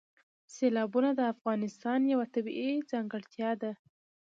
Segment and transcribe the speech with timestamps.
[0.53, 3.71] سیلابونه د افغانستان یوه طبیعي ځانګړتیا ده.